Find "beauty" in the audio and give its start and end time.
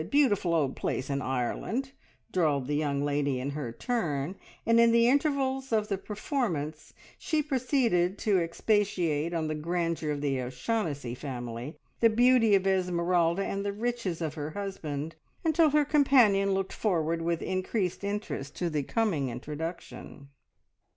12.09-12.55